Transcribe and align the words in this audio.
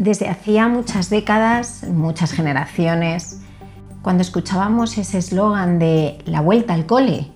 Desde 0.00 0.30
hacía 0.30 0.66
muchas 0.66 1.10
décadas, 1.10 1.84
muchas 1.86 2.32
generaciones, 2.32 3.42
cuando 4.00 4.22
escuchábamos 4.22 4.96
ese 4.96 5.18
eslogan 5.18 5.78
de 5.78 6.16
la 6.24 6.40
vuelta 6.40 6.72
al 6.72 6.86
cole, 6.86 7.26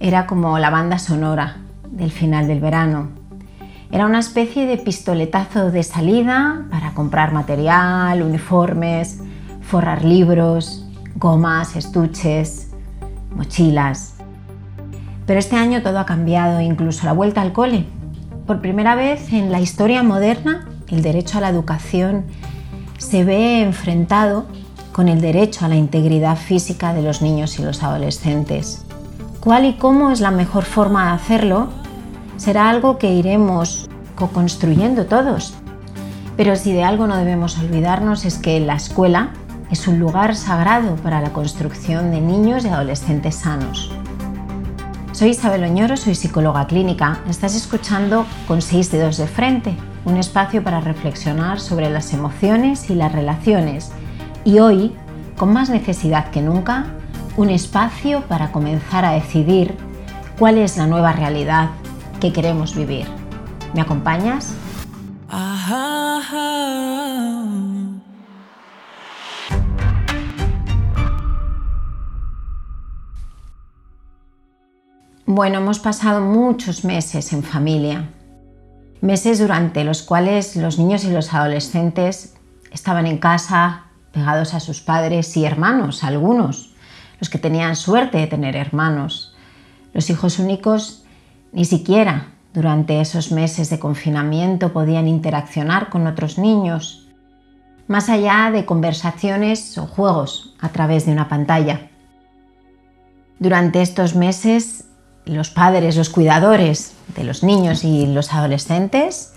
era 0.00 0.26
como 0.26 0.58
la 0.58 0.70
banda 0.70 0.98
sonora 0.98 1.58
del 1.90 2.10
final 2.10 2.48
del 2.48 2.60
verano. 2.60 3.10
Era 3.92 4.06
una 4.06 4.20
especie 4.20 4.64
de 4.64 4.78
pistoletazo 4.78 5.70
de 5.70 5.82
salida 5.82 6.64
para 6.70 6.94
comprar 6.94 7.34
material, 7.34 8.22
uniformes, 8.22 9.20
forrar 9.60 10.02
libros, 10.02 10.88
gomas, 11.16 11.76
estuches, 11.76 12.70
mochilas. 13.34 14.14
Pero 15.26 15.38
este 15.38 15.56
año 15.56 15.82
todo 15.82 15.98
ha 15.98 16.06
cambiado, 16.06 16.62
incluso 16.62 17.04
la 17.04 17.12
vuelta 17.12 17.42
al 17.42 17.52
cole. 17.52 17.84
Por 18.46 18.62
primera 18.62 18.94
vez 18.94 19.30
en 19.34 19.52
la 19.52 19.60
historia 19.60 20.02
moderna 20.02 20.66
el 20.88 21.02
derecho 21.02 21.38
a 21.38 21.40
la 21.40 21.48
educación 21.48 22.24
se 22.98 23.24
ve 23.24 23.62
enfrentado 23.62 24.46
con 24.92 25.08
el 25.08 25.20
derecho 25.20 25.64
a 25.64 25.68
la 25.68 25.76
integridad 25.76 26.36
física 26.36 26.94
de 26.94 27.02
los 27.02 27.20
niños 27.22 27.58
y 27.58 27.62
los 27.62 27.82
adolescentes. 27.82 28.84
¿Cuál 29.40 29.66
y 29.66 29.74
cómo 29.74 30.10
es 30.10 30.20
la 30.20 30.30
mejor 30.30 30.64
forma 30.64 31.06
de 31.06 31.10
hacerlo? 31.12 31.68
Será 32.36 32.70
algo 32.70 32.98
que 32.98 33.12
iremos 33.12 33.88
co-construyendo 34.14 35.06
todos. 35.06 35.54
Pero 36.36 36.56
si 36.56 36.72
de 36.72 36.84
algo 36.84 37.06
no 37.06 37.16
debemos 37.16 37.58
olvidarnos 37.58 38.24
es 38.24 38.38
que 38.38 38.60
la 38.60 38.74
escuela 38.74 39.30
es 39.70 39.86
un 39.88 39.98
lugar 39.98 40.36
sagrado 40.36 40.96
para 40.96 41.20
la 41.20 41.32
construcción 41.32 42.10
de 42.10 42.20
niños 42.20 42.64
y 42.64 42.68
adolescentes 42.68 43.36
sanos. 43.36 43.92
Soy 45.12 45.30
Isabel 45.30 45.64
Oñoro, 45.64 45.96
soy 45.96 46.14
psicóloga 46.14 46.66
clínica. 46.66 47.20
Estás 47.28 47.54
escuchando 47.54 48.26
con 48.46 48.60
seis 48.60 48.90
dedos 48.90 49.16
de 49.16 49.26
frente, 49.26 49.74
un 50.06 50.16
espacio 50.16 50.62
para 50.62 50.80
reflexionar 50.80 51.58
sobre 51.60 51.90
las 51.90 52.14
emociones 52.14 52.88
y 52.90 52.94
las 52.94 53.12
relaciones. 53.12 53.90
Y 54.44 54.60
hoy, 54.60 54.92
con 55.36 55.52
más 55.52 55.68
necesidad 55.68 56.30
que 56.30 56.40
nunca, 56.40 56.86
un 57.36 57.50
espacio 57.50 58.22
para 58.22 58.52
comenzar 58.52 59.04
a 59.04 59.10
decidir 59.10 59.74
cuál 60.38 60.58
es 60.58 60.76
la 60.76 60.86
nueva 60.86 61.12
realidad 61.12 61.70
que 62.20 62.32
queremos 62.32 62.74
vivir. 62.74 63.06
¿Me 63.74 63.80
acompañas? 63.80 64.54
Bueno, 75.26 75.58
hemos 75.58 75.80
pasado 75.80 76.20
muchos 76.20 76.84
meses 76.84 77.32
en 77.32 77.42
familia, 77.42 78.08
meses 79.06 79.38
durante 79.38 79.84
los 79.84 80.02
cuales 80.02 80.56
los 80.56 80.78
niños 80.78 81.04
y 81.04 81.10
los 81.10 81.32
adolescentes 81.32 82.34
estaban 82.72 83.06
en 83.06 83.18
casa 83.18 83.84
pegados 84.12 84.52
a 84.54 84.60
sus 84.60 84.80
padres 84.80 85.36
y 85.36 85.44
hermanos, 85.44 86.02
algunos, 86.04 86.74
los 87.20 87.30
que 87.30 87.38
tenían 87.38 87.76
suerte 87.76 88.18
de 88.18 88.26
tener 88.26 88.56
hermanos. 88.56 89.34
Los 89.92 90.10
hijos 90.10 90.38
únicos 90.38 91.04
ni 91.52 91.64
siquiera 91.64 92.28
durante 92.52 93.00
esos 93.00 93.32
meses 93.32 93.70
de 93.70 93.78
confinamiento 93.78 94.72
podían 94.72 95.08
interaccionar 95.08 95.88
con 95.88 96.06
otros 96.06 96.38
niños, 96.38 97.06
más 97.86 98.08
allá 98.08 98.50
de 98.50 98.64
conversaciones 98.64 99.78
o 99.78 99.86
juegos 99.86 100.54
a 100.60 100.70
través 100.70 101.06
de 101.06 101.12
una 101.12 101.28
pantalla. 101.28 101.90
Durante 103.38 103.82
estos 103.82 104.14
meses 104.14 104.86
los 105.26 105.50
padres, 105.50 105.96
los 105.96 106.08
cuidadores 106.08 106.92
de 107.16 107.24
los 107.24 107.42
niños 107.42 107.84
y 107.84 108.06
los 108.06 108.32
adolescentes, 108.32 109.34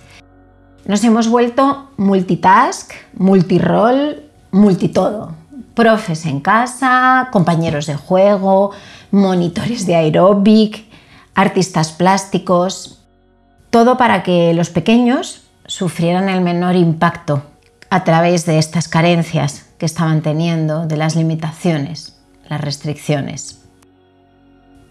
nos 0.86 1.04
hemos 1.04 1.28
vuelto 1.28 1.90
multitask, 1.98 2.92
multirol, 3.14 4.23
multitodo. 4.52 5.34
Profes 5.73 6.26
en 6.26 6.40
casa, 6.40 7.30
compañeros 7.32 7.86
de 7.86 7.95
juego, 7.95 8.72
monitores 9.12 9.86
de 9.86 9.95
aeróbic, 9.95 10.86
artistas 11.36 11.92
plásticos, 11.92 12.99
todo 13.70 13.98
para 13.98 14.23
que 14.23 14.54
los 14.54 14.70
pequeños 14.70 15.44
sufrieran 15.66 16.28
el 16.28 16.42
menor 16.42 16.76
impacto 16.76 17.44
a 17.89 18.04
través 18.04 18.45
de 18.45 18.58
estas 18.58 18.88
carencias 18.88 19.67
que 19.78 19.86
estaban 19.86 20.22
teniendo, 20.22 20.86
de 20.86 20.98
las 20.98 21.16
limitaciones, 21.16 22.17
las 22.49 22.61
restricciones. 22.61 23.58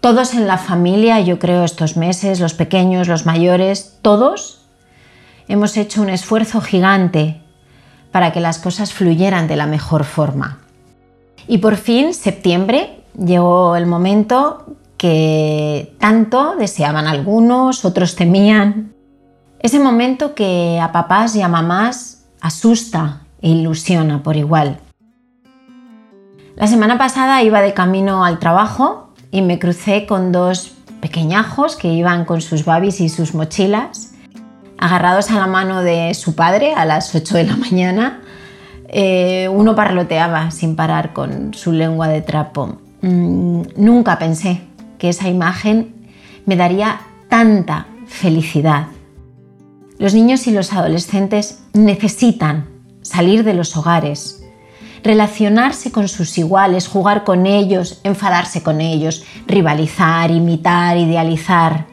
Todos 0.01 0.33
en 0.33 0.47
la 0.47 0.57
familia, 0.57 1.19
yo 1.19 1.39
creo, 1.39 1.65
estos 1.65 1.97
meses, 1.97 2.39
los 2.39 2.53
pequeños, 2.53 3.09
los 3.09 3.25
mayores, 3.25 3.97
todos 4.01 4.61
hemos 5.49 5.75
hecho 5.75 6.01
un 6.01 6.09
esfuerzo 6.09 6.61
gigante 6.61 7.41
para 8.11 8.31
que 8.31 8.39
las 8.39 8.59
cosas 8.59 8.93
fluyeran 8.93 9.47
de 9.47 9.57
la 9.57 9.65
mejor 9.65 10.05
forma. 10.05 10.59
Y 11.47 11.57
por 11.57 11.75
fin, 11.75 12.13
septiembre, 12.13 13.01
llegó 13.17 13.75
el 13.75 13.87
momento 13.87 14.77
que 14.95 15.95
tanto 15.99 16.55
deseaban 16.55 17.07
algunos, 17.07 17.83
otros 17.83 18.15
temían. 18.15 18.93
Ese 19.59 19.79
momento 19.79 20.33
que 20.33 20.79
a 20.81 20.93
papás 20.93 21.35
y 21.35 21.41
a 21.41 21.49
mamás 21.49 22.25
asusta 22.39 23.21
e 23.41 23.49
ilusiona 23.49 24.23
por 24.23 24.37
igual. 24.37 24.79
La 26.55 26.67
semana 26.67 26.97
pasada 26.97 27.41
iba 27.43 27.61
de 27.61 27.73
camino 27.73 28.23
al 28.23 28.39
trabajo 28.39 29.08
y 29.31 29.41
me 29.41 29.59
crucé 29.59 30.05
con 30.05 30.31
dos 30.31 30.73
pequeñajos 31.01 31.75
que 31.75 31.93
iban 31.93 32.25
con 32.25 32.41
sus 32.41 32.65
babis 32.65 32.99
y 33.01 33.09
sus 33.09 33.33
mochilas, 33.33 34.13
agarrados 34.77 35.29
a 35.31 35.35
la 35.35 35.47
mano 35.47 35.81
de 35.81 36.13
su 36.13 36.35
padre 36.35 36.73
a 36.73 36.85
las 36.85 37.13
8 37.13 37.37
de 37.37 37.43
la 37.43 37.55
mañana. 37.55 38.21
Eh, 38.87 39.47
uno 39.51 39.75
parloteaba 39.75 40.51
sin 40.51 40.75
parar 40.75 41.13
con 41.13 41.53
su 41.53 41.71
lengua 41.71 42.07
de 42.07 42.21
trapo. 42.21 42.79
Mm, 43.01 43.61
nunca 43.77 44.17
pensé 44.17 44.61
que 44.97 45.09
esa 45.09 45.29
imagen 45.29 45.93
me 46.45 46.55
daría 46.55 47.01
tanta 47.29 47.87
felicidad. 48.07 48.87
Los 49.99 50.13
niños 50.13 50.47
y 50.47 50.51
los 50.51 50.73
adolescentes 50.73 51.61
necesitan 51.73 52.67
salir 53.01 53.43
de 53.43 53.53
los 53.53 53.75
hogares, 53.77 54.38
relacionarse 55.03 55.91
con 55.91 56.07
sus 56.07 56.37
iguales, 56.37 56.87
jugar 56.87 57.23
con 57.23 57.45
ellos, 57.45 58.01
enfadarse 58.03 58.63
con 58.63 58.81
ellos, 58.81 59.23
rivalizar, 59.47 60.31
imitar, 60.31 60.97
idealizar. 60.97 61.87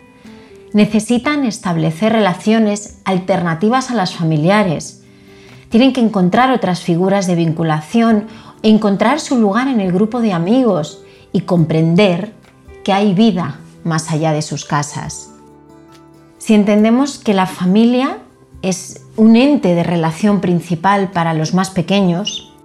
Necesitan 0.72 1.44
establecer 1.44 2.12
relaciones 2.12 2.98
alternativas 3.04 3.90
a 3.90 3.94
las 3.94 4.14
familiares. 4.14 5.02
Tienen 5.68 5.92
que 5.92 6.00
encontrar 6.00 6.52
otras 6.52 6.80
figuras 6.80 7.26
de 7.26 7.34
vinculación, 7.34 8.26
encontrar 8.62 9.20
su 9.20 9.38
lugar 9.38 9.68
en 9.68 9.80
el 9.80 9.92
grupo 9.92 10.20
de 10.20 10.32
amigos 10.32 11.02
y 11.32 11.42
comprender 11.42 12.32
que 12.84 12.92
hay 12.92 13.14
vida 13.14 13.58
más 13.84 14.10
allá 14.10 14.32
de 14.32 14.42
sus 14.42 14.64
casas. 14.64 15.30
Si 16.38 16.54
entendemos 16.54 17.18
que 17.18 17.34
la 17.34 17.46
familia 17.46 18.18
es 18.62 19.02
un 19.16 19.36
ente 19.36 19.74
de 19.74 19.82
relación 19.82 20.40
principal 20.40 21.10
para 21.10 21.34
los 21.34 21.54
más 21.54 21.70
pequeños, 21.70 22.55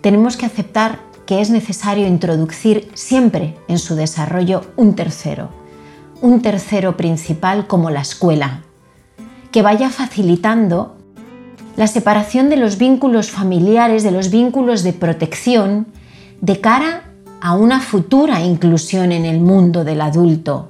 tenemos 0.00 0.36
que 0.36 0.46
aceptar 0.46 1.00
que 1.26 1.40
es 1.40 1.50
necesario 1.50 2.06
introducir 2.06 2.90
siempre 2.94 3.56
en 3.68 3.78
su 3.78 3.94
desarrollo 3.94 4.62
un 4.76 4.94
tercero, 4.94 5.50
un 6.20 6.42
tercero 6.42 6.96
principal 6.96 7.66
como 7.66 7.90
la 7.90 8.00
escuela, 8.00 8.62
que 9.52 9.62
vaya 9.62 9.90
facilitando 9.90 10.96
la 11.76 11.86
separación 11.86 12.50
de 12.50 12.56
los 12.56 12.78
vínculos 12.78 13.30
familiares, 13.30 14.02
de 14.02 14.10
los 14.10 14.30
vínculos 14.30 14.82
de 14.82 14.92
protección, 14.92 15.86
de 16.40 16.60
cara 16.60 17.04
a 17.40 17.54
una 17.54 17.80
futura 17.80 18.42
inclusión 18.42 19.12
en 19.12 19.24
el 19.24 19.40
mundo 19.40 19.84
del 19.84 20.00
adulto. 20.00 20.68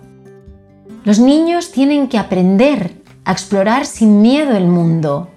Los 1.04 1.18
niños 1.18 1.72
tienen 1.72 2.08
que 2.08 2.18
aprender 2.18 3.02
a 3.24 3.32
explorar 3.32 3.86
sin 3.86 4.20
miedo 4.22 4.56
el 4.56 4.66
mundo, 4.66 5.30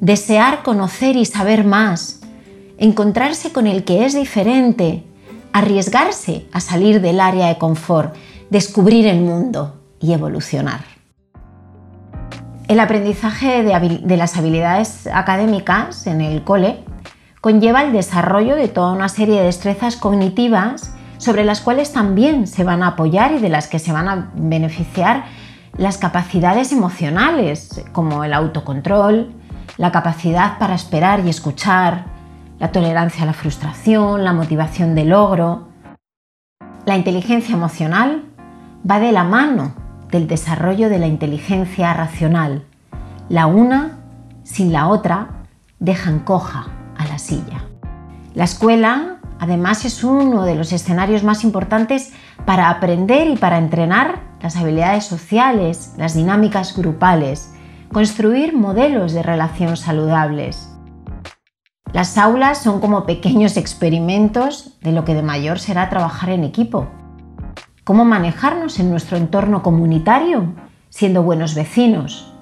desear 0.00 0.62
conocer 0.62 1.16
y 1.16 1.24
saber 1.24 1.64
más, 1.64 2.15
encontrarse 2.78 3.52
con 3.52 3.66
el 3.66 3.84
que 3.84 4.04
es 4.04 4.14
diferente, 4.14 5.04
arriesgarse 5.52 6.46
a 6.52 6.60
salir 6.60 7.00
del 7.00 7.20
área 7.20 7.48
de 7.48 7.58
confort, 7.58 8.14
descubrir 8.50 9.06
el 9.06 9.20
mundo 9.20 9.80
y 10.00 10.12
evolucionar. 10.12 10.80
El 12.68 12.80
aprendizaje 12.80 13.62
de, 13.62 14.16
las 14.16 14.36
habilidades 14.36 15.06
académicas 15.06 16.06
en 16.06 16.20
el 16.20 16.42
cole 16.42 16.84
conlleva 17.40 17.84
el 17.84 17.92
desarrollo 17.92 18.56
de 18.56 18.66
toda 18.66 18.92
una 18.92 19.08
serie 19.08 19.38
de 19.38 19.46
destrezas 19.46 19.96
cognitivas 19.96 20.92
sobre 21.18 21.44
las 21.44 21.60
cuales 21.60 21.92
también 21.92 22.48
se 22.48 22.64
van 22.64 22.82
a 22.82 22.88
apoyar 22.88 23.32
y 23.32 23.38
de 23.38 23.48
las 23.48 23.68
que 23.68 23.78
se 23.78 23.92
van 23.92 24.08
a 24.08 24.30
beneficiar 24.34 25.24
las 25.78 25.96
capacidades 25.96 26.72
emocionales, 26.72 27.84
como 27.92 28.24
el 28.24 28.34
autocontrol, 28.34 29.32
la 29.76 29.92
capacidad 29.92 30.58
para 30.58 30.74
esperar 30.74 31.24
y 31.24 31.28
escuchar, 31.28 32.15
la 32.58 32.72
tolerancia 32.72 33.22
a 33.22 33.26
la 33.26 33.32
frustración, 33.32 34.24
la 34.24 34.32
motivación 34.32 34.94
de 34.94 35.04
logro. 35.04 35.68
La 36.84 36.96
inteligencia 36.96 37.54
emocional 37.54 38.24
va 38.88 38.98
de 38.98 39.12
la 39.12 39.24
mano 39.24 39.74
del 40.10 40.26
desarrollo 40.26 40.88
de 40.88 40.98
la 40.98 41.06
inteligencia 41.06 41.92
racional. 41.92 42.64
La 43.28 43.46
una 43.46 43.98
sin 44.44 44.72
la 44.72 44.88
otra 44.88 45.28
dejan 45.78 46.20
coja 46.20 46.68
a 46.96 47.06
la 47.06 47.18
silla. 47.18 47.64
La 48.34 48.44
escuela, 48.44 49.18
además, 49.38 49.84
es 49.84 50.04
uno 50.04 50.44
de 50.44 50.54
los 50.54 50.72
escenarios 50.72 51.24
más 51.24 51.44
importantes 51.44 52.12
para 52.44 52.70
aprender 52.70 53.28
y 53.28 53.36
para 53.36 53.58
entrenar 53.58 54.20
las 54.40 54.56
habilidades 54.56 55.04
sociales, 55.04 55.94
las 55.96 56.14
dinámicas 56.14 56.76
grupales, 56.76 57.52
construir 57.92 58.56
modelos 58.56 59.12
de 59.12 59.22
relación 59.22 59.76
saludables. 59.76 60.75
Las 61.96 62.18
aulas 62.18 62.58
son 62.58 62.80
como 62.80 63.06
pequeños 63.06 63.56
experimentos 63.56 64.76
de 64.82 64.92
lo 64.92 65.06
que 65.06 65.14
de 65.14 65.22
mayor 65.22 65.58
será 65.58 65.88
trabajar 65.88 66.28
en 66.28 66.44
equipo. 66.44 66.88
¿Cómo 67.84 68.04
manejarnos 68.04 68.78
en 68.78 68.90
nuestro 68.90 69.16
entorno 69.16 69.62
comunitario 69.62 70.52
siendo 70.90 71.22
buenos 71.22 71.54
vecinos, 71.54 72.34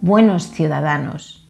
buenos 0.00 0.50
ciudadanos? 0.50 1.46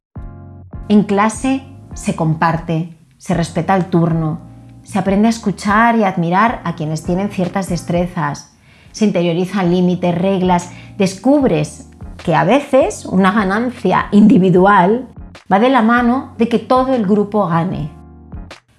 En 0.88 1.04
clase 1.04 1.62
se 1.94 2.16
comparte, 2.16 2.98
se 3.16 3.32
respeta 3.32 3.76
el 3.76 3.84
turno, 3.84 4.40
se 4.82 4.98
aprende 4.98 5.28
a 5.28 5.30
escuchar 5.30 5.94
y 5.94 6.02
admirar 6.02 6.62
a 6.64 6.74
quienes 6.74 7.04
tienen 7.04 7.30
ciertas 7.30 7.68
destrezas, 7.68 8.56
se 8.90 9.04
interiorizan 9.04 9.70
límites, 9.70 10.18
reglas, 10.18 10.72
descubres 10.98 11.88
que 12.24 12.34
a 12.34 12.42
veces 12.42 13.06
una 13.06 13.30
ganancia 13.30 14.08
individual 14.10 15.11
va 15.50 15.58
de 15.58 15.70
la 15.70 15.82
mano 15.82 16.34
de 16.38 16.48
que 16.48 16.58
todo 16.58 16.94
el 16.94 17.06
grupo 17.06 17.46
gane. 17.46 17.90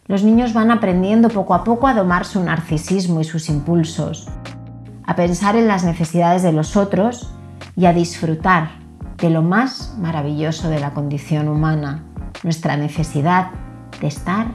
Los 0.07 0.23
niños 0.23 0.53
van 0.53 0.71
aprendiendo 0.71 1.29
poco 1.29 1.53
a 1.53 1.63
poco 1.63 1.87
a 1.87 1.93
domar 1.93 2.25
su 2.25 2.43
narcisismo 2.43 3.21
y 3.21 3.23
sus 3.23 3.49
impulsos, 3.49 4.27
a 5.05 5.15
pensar 5.15 5.55
en 5.55 5.67
las 5.67 5.83
necesidades 5.83 6.43
de 6.43 6.51
los 6.51 6.75
otros 6.75 7.33
y 7.75 7.85
a 7.85 7.93
disfrutar 7.93 8.71
de 9.17 9.29
lo 9.29 9.41
más 9.41 9.95
maravilloso 9.99 10.69
de 10.69 10.79
la 10.79 10.93
condición 10.93 11.47
humana, 11.47 12.03
nuestra 12.43 12.75
necesidad 12.75 13.51
de 14.01 14.07
estar 14.07 14.47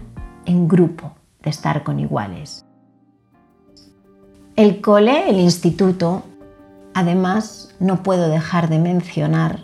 en 0.44 0.68
grupo, 0.68 1.12
de 1.42 1.50
estar 1.50 1.82
con 1.82 1.98
iguales. 2.00 2.66
El 4.56 4.80
cole, 4.80 5.30
el 5.30 5.38
instituto, 5.38 6.24
además, 6.92 7.74
no 7.80 8.02
puedo 8.02 8.28
dejar 8.28 8.68
de 8.68 8.78
mencionar, 8.78 9.60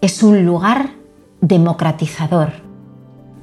es 0.00 0.22
un 0.22 0.44
lugar 0.44 0.90
democratizador, 1.46 2.52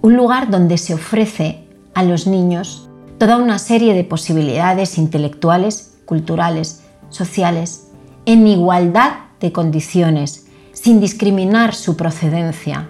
un 0.01 0.17
lugar 0.17 0.49
donde 0.49 0.77
se 0.77 0.93
ofrece 0.93 1.65
a 1.93 2.03
los 2.03 2.27
niños 2.27 2.89
toda 3.17 3.37
una 3.37 3.59
serie 3.59 3.93
de 3.93 4.03
posibilidades 4.03 4.97
intelectuales, 4.97 5.95
culturales, 6.05 6.83
sociales, 7.09 7.87
en 8.25 8.45
igualdad 8.45 9.13
de 9.39 9.53
condiciones, 9.53 10.47
sin 10.73 10.99
discriminar 10.99 11.75
su 11.75 11.95
procedencia. 11.95 12.89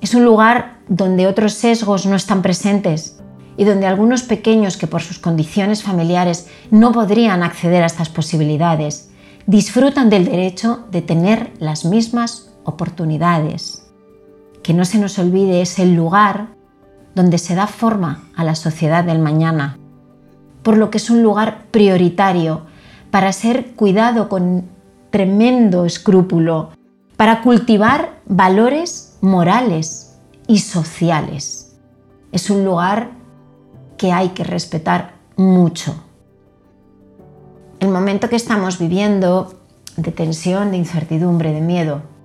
Es 0.00 0.14
un 0.14 0.24
lugar 0.24 0.78
donde 0.88 1.26
otros 1.26 1.52
sesgos 1.52 2.06
no 2.06 2.16
están 2.16 2.40
presentes 2.40 3.20
y 3.58 3.64
donde 3.64 3.86
algunos 3.86 4.22
pequeños 4.22 4.78
que 4.78 4.86
por 4.86 5.02
sus 5.02 5.18
condiciones 5.18 5.82
familiares 5.82 6.48
no 6.70 6.92
podrían 6.92 7.42
acceder 7.42 7.82
a 7.82 7.86
estas 7.86 8.08
posibilidades, 8.08 9.10
disfrutan 9.46 10.08
del 10.08 10.24
derecho 10.24 10.86
de 10.90 11.02
tener 11.02 11.52
las 11.58 11.84
mismas 11.84 12.54
oportunidades. 12.64 13.85
Que 14.66 14.74
no 14.74 14.84
se 14.84 14.98
nos 14.98 15.16
olvide 15.20 15.60
es 15.62 15.78
el 15.78 15.94
lugar 15.94 16.48
donde 17.14 17.38
se 17.38 17.54
da 17.54 17.68
forma 17.68 18.24
a 18.34 18.42
la 18.42 18.56
sociedad 18.56 19.04
del 19.04 19.20
mañana, 19.20 19.78
por 20.64 20.76
lo 20.76 20.90
que 20.90 20.98
es 20.98 21.08
un 21.08 21.22
lugar 21.22 21.66
prioritario 21.70 22.62
para 23.12 23.32
ser 23.32 23.76
cuidado 23.76 24.28
con 24.28 24.68
tremendo 25.10 25.84
escrúpulo, 25.84 26.70
para 27.16 27.42
cultivar 27.42 28.18
valores 28.26 29.18
morales 29.20 30.18
y 30.48 30.58
sociales. 30.58 31.76
Es 32.32 32.50
un 32.50 32.64
lugar 32.64 33.12
que 33.96 34.10
hay 34.10 34.30
que 34.30 34.42
respetar 34.42 35.14
mucho. 35.36 35.94
El 37.78 37.90
momento 37.90 38.28
que 38.28 38.34
estamos 38.34 38.80
viviendo 38.80 39.60
de 39.96 40.10
tensión, 40.10 40.72
de 40.72 40.78
incertidumbre, 40.78 41.52
de 41.52 41.60
miedo, 41.60 42.15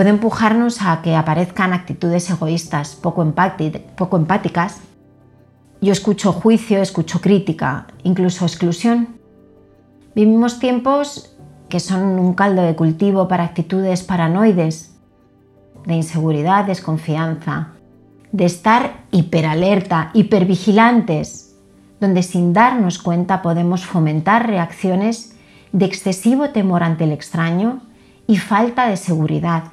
puede 0.00 0.08
empujarnos 0.08 0.80
a 0.80 1.02
que 1.02 1.14
aparezcan 1.14 1.74
actitudes 1.74 2.30
egoístas, 2.30 2.96
poco, 2.96 3.34
poco 3.98 4.16
empáticas. 4.16 4.80
Yo 5.82 5.92
escucho 5.92 6.32
juicio, 6.32 6.80
escucho 6.80 7.20
crítica, 7.20 7.86
incluso 8.02 8.46
exclusión. 8.46 9.08
Vivimos 10.14 10.58
tiempos 10.58 11.36
que 11.68 11.80
son 11.80 12.18
un 12.18 12.32
caldo 12.32 12.62
de 12.62 12.74
cultivo 12.76 13.28
para 13.28 13.44
actitudes 13.44 14.02
paranoides, 14.02 14.96
de 15.84 15.96
inseguridad, 15.96 16.64
desconfianza, 16.64 17.72
de 18.32 18.46
estar 18.46 19.04
hiperalerta, 19.10 20.12
hipervigilantes, 20.14 21.58
donde 22.00 22.22
sin 22.22 22.54
darnos 22.54 22.98
cuenta 23.00 23.42
podemos 23.42 23.84
fomentar 23.84 24.46
reacciones 24.46 25.36
de 25.72 25.84
excesivo 25.84 26.48
temor 26.48 26.84
ante 26.84 27.04
el 27.04 27.12
extraño 27.12 27.82
y 28.26 28.38
falta 28.38 28.88
de 28.88 28.96
seguridad. 28.96 29.64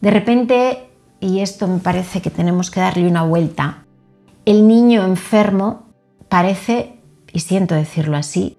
De 0.00 0.10
repente, 0.10 0.90
y 1.20 1.40
esto 1.40 1.66
me 1.66 1.78
parece 1.78 2.20
que 2.20 2.30
tenemos 2.30 2.70
que 2.70 2.80
darle 2.80 3.08
una 3.08 3.22
vuelta, 3.22 3.84
el 4.44 4.68
niño 4.68 5.04
enfermo 5.04 5.86
parece, 6.28 7.00
y 7.32 7.40
siento 7.40 7.74
decirlo 7.74 8.16
así, 8.16 8.58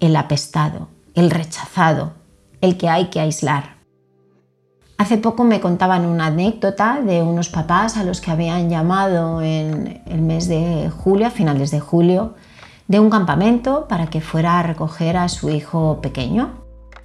el 0.00 0.16
apestado, 0.16 0.88
el 1.14 1.30
rechazado, 1.30 2.12
el 2.60 2.76
que 2.76 2.88
hay 2.88 3.06
que 3.06 3.20
aislar. 3.20 3.78
Hace 4.98 5.16
poco 5.16 5.44
me 5.44 5.60
contaban 5.60 6.06
una 6.06 6.26
anécdota 6.26 7.00
de 7.00 7.22
unos 7.22 7.48
papás 7.48 7.96
a 7.96 8.04
los 8.04 8.20
que 8.20 8.32
habían 8.32 8.68
llamado 8.68 9.40
en 9.42 10.02
el 10.06 10.20
mes 10.22 10.48
de 10.48 10.90
julio, 10.90 11.28
a 11.28 11.30
finales 11.30 11.70
de 11.70 11.78
julio, 11.78 12.34
de 12.88 12.98
un 12.98 13.08
campamento 13.08 13.86
para 13.86 14.08
que 14.08 14.20
fuera 14.20 14.58
a 14.58 14.62
recoger 14.64 15.16
a 15.16 15.28
su 15.28 15.50
hijo 15.50 16.00
pequeño, 16.02 16.50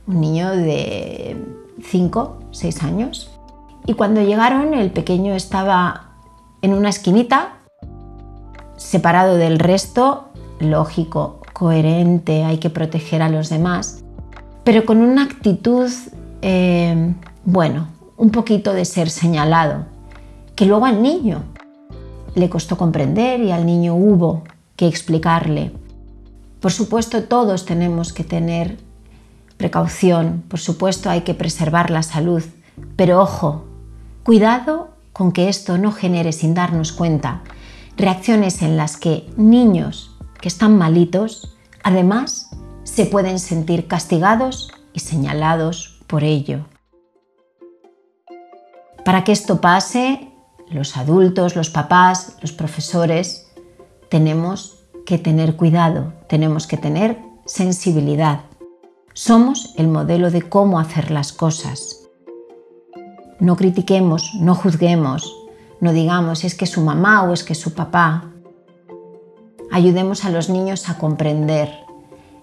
un 0.08 0.22
niño 0.22 0.50
de 0.52 1.38
5, 1.82 2.40
6 2.52 2.84
años. 2.84 3.32
Y 3.86 3.94
cuando 3.94 4.22
llegaron, 4.22 4.74
el 4.74 4.92
pequeño 4.92 5.34
estaba 5.34 6.12
en 6.62 6.74
una 6.74 6.90
esquinita, 6.90 7.58
separado 8.78 9.36
del 9.36 9.60
resto, 9.60 10.30
lógico, 10.60 11.42
coherente, 11.52 12.44
hay 12.44 12.58
que 12.58 12.70
proteger 12.70 13.22
a 13.22 13.30
los 13.30 13.50
demás, 13.50 14.04
pero 14.64 14.86
con 14.86 15.00
una 15.02 15.24
actitud 15.24 15.92
eh, 16.42 17.14
bueno, 17.46 17.88
un 18.18 18.30
poquito 18.30 18.74
de 18.74 18.86
ser 18.86 19.10
señalado, 19.10 19.86
que 20.56 20.66
luego 20.66 20.86
al 20.86 21.02
niño 21.02 21.44
le 22.36 22.50
costó 22.50 22.78
comprender 22.78 23.42
y 23.42 23.52
al 23.52 23.66
niño 23.66 23.96
hubo 23.96 24.44
que 24.76 24.88
explicarle. 24.88 25.72
Por 26.60 26.72
supuesto, 26.72 27.24
todos 27.24 27.66
tenemos 27.66 28.14
que 28.14 28.24
tener 28.24 28.78
precaución, 29.64 30.44
por 30.50 30.60
supuesto 30.60 31.10
hay 31.10 31.22
que 31.22 31.34
preservar 31.34 31.90
la 31.90 32.04
salud, 32.04 32.44
pero 32.98 33.22
ojo, 33.22 33.64
cuidado 34.26 34.90
con 35.14 35.32
que 35.32 35.48
esto 35.48 35.78
no 35.78 35.94
genere 35.94 36.34
sin 36.34 36.54
darnos 36.54 36.92
cuenta 36.92 37.44
reacciones 37.96 38.62
en 38.62 38.76
las 38.76 38.98
que 38.98 39.26
niños 39.38 40.18
que 40.42 40.50
están 40.50 40.78
malitos, 40.78 41.56
además, 41.82 42.50
se 42.84 43.06
pueden 43.06 43.40
sentir 43.40 43.88
castigados 43.88 44.70
y 44.92 45.00
señalados 45.00 46.04
por 46.08 46.26
ello. 46.26 46.66
Para 49.06 49.24
que 49.24 49.32
esto 49.32 49.62
pase, 49.62 50.30
los 50.72 50.98
adultos, 50.98 51.56
los 51.56 51.70
papás, 51.70 52.36
los 52.42 52.52
profesores, 52.52 53.50
tenemos 54.10 54.84
que 55.06 55.18
tener 55.18 55.56
cuidado, 55.56 56.12
tenemos 56.28 56.68
que 56.68 56.76
tener 56.76 57.18
sensibilidad. 57.46 58.42
Somos 59.14 59.76
el 59.78 59.88
modelo 59.90 60.32
de 60.32 60.42
cómo 60.42 60.80
hacer 60.80 61.12
las 61.12 61.34
cosas. 61.34 62.10
No 63.40 63.56
critiquemos, 63.56 64.32
no 64.40 64.56
juzguemos, 64.56 65.32
no 65.80 65.94
digamos 65.94 66.44
es 66.44 66.56
que 66.56 66.66
su 66.66 66.82
mamá 66.82 67.22
o 67.24 67.34
es 67.34 67.44
que 67.44 67.54
su 67.54 67.76
papá. 67.76 68.32
Ayudemos 69.72 70.26
a 70.26 70.32
los 70.32 70.50
niños 70.50 70.90
a 70.90 70.98
comprender 70.98 71.70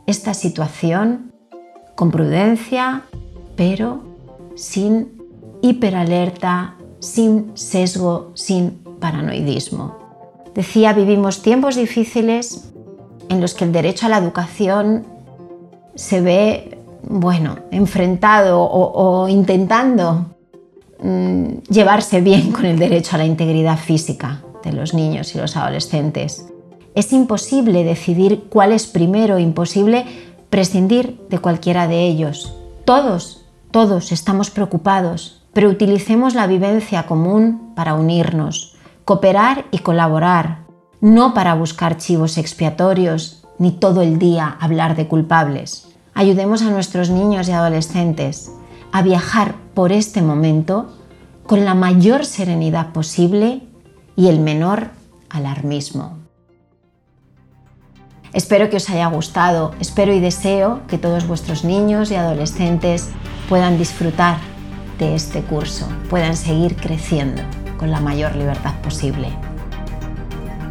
esta 0.06 0.32
situación 0.32 1.32
con 1.96 2.12
prudencia, 2.12 3.02
pero 3.56 4.02
sin 4.54 5.20
hiperalerta, 5.62 6.76
sin 7.00 7.50
sesgo, 7.56 8.30
sin 8.34 8.78
paranoidismo. 9.00 9.96
Decía, 10.54 10.92
vivimos 10.92 11.42
tiempos 11.42 11.74
difíciles 11.74 12.72
en 13.28 13.40
los 13.40 13.54
que 13.54 13.64
el 13.64 13.72
derecho 13.72 14.06
a 14.06 14.08
la 14.08 14.18
educación 14.18 15.04
se 15.94 16.20
ve, 16.20 16.78
bueno, 17.02 17.56
enfrentado 17.70 18.60
o, 18.62 19.28
intentando 19.28 20.26
mm, 21.02 21.46
llevarse 21.68 22.20
bien 22.20 22.52
con 22.52 22.64
el 22.64 22.78
derecho 22.78 23.16
a 23.16 23.18
la 23.18 23.26
integridad 23.26 23.78
física 23.78 24.42
de 24.62 24.72
los 24.72 24.94
niños 24.94 25.34
y 25.34 25.38
los 25.38 25.56
adolescentes. 25.56 26.46
Es 26.94 27.12
imposible 27.12 27.84
decidir 27.84 28.44
cuál 28.48 28.72
es 28.72 28.86
primero, 28.86 29.38
imposible 29.38 30.04
prescindir 30.50 31.20
de 31.28 31.38
cualquiera 31.38 31.86
de 31.86 32.06
ellos. 32.06 32.54
Todos, 32.84 33.46
todos 33.70 34.10
estamos 34.12 34.50
preocupados 34.50 35.40
pero 35.52 35.68
utilicemos 35.68 36.34
la 36.34 36.46
vivencia 36.46 37.06
común 37.06 37.72
para 37.74 37.94
unirnos, 37.94 38.76
cooperar 39.04 39.66
y 39.70 39.78
colaborar, 39.78 40.64
no 41.00 41.34
para 41.34 41.54
buscar 41.54 41.96
chivos 41.96 42.38
expiatorios 42.38 43.39
ni 43.60 43.70
todo 43.70 44.02
el 44.02 44.18
día 44.18 44.56
hablar 44.58 44.96
de 44.96 45.06
culpables. 45.06 45.86
Ayudemos 46.14 46.62
a 46.62 46.70
nuestros 46.70 47.10
niños 47.10 47.48
y 47.48 47.52
adolescentes 47.52 48.50
a 48.90 49.02
viajar 49.02 49.54
por 49.74 49.92
este 49.92 50.22
momento 50.22 50.96
con 51.46 51.64
la 51.64 51.74
mayor 51.74 52.24
serenidad 52.24 52.92
posible 52.92 53.62
y 54.16 54.28
el 54.28 54.40
menor 54.40 54.90
alarmismo. 55.28 56.18
Espero 58.32 58.70
que 58.70 58.76
os 58.76 58.88
haya 58.88 59.08
gustado, 59.08 59.74
espero 59.78 60.14
y 60.14 60.20
deseo 60.20 60.80
que 60.88 60.98
todos 60.98 61.26
vuestros 61.26 61.62
niños 61.64 62.10
y 62.10 62.14
adolescentes 62.14 63.10
puedan 63.48 63.76
disfrutar 63.76 64.38
de 64.98 65.14
este 65.14 65.42
curso, 65.42 65.86
puedan 66.08 66.36
seguir 66.36 66.76
creciendo 66.76 67.42
con 67.78 67.90
la 67.90 68.00
mayor 68.00 68.36
libertad 68.36 68.74
posible. 68.82 69.49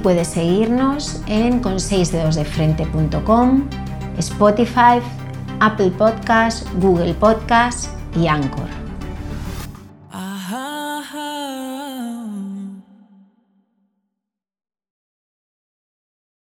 Puedes 0.03 0.27
seguirnos 0.29 1.21
en 1.27 1.61
con6dedosdefrente.com, 1.61 3.69
Spotify, 4.17 5.01
Apple 5.59 5.91
Podcast, 5.91 6.65
Google 6.79 7.13
Podcast 7.13 7.89
y 8.15 8.27
Anchor. 8.27 8.78